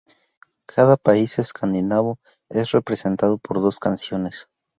Cada 0.65 0.97
país 0.97 1.37
escandinavo 1.37 2.17
es 2.49 2.71
representado 2.71 3.37
por 3.37 3.61
dos 3.61 3.77
canciones. 3.79 4.47